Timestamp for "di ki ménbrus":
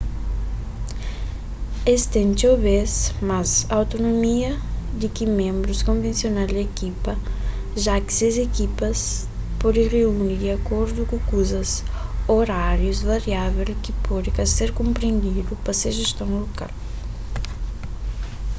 4.99-5.85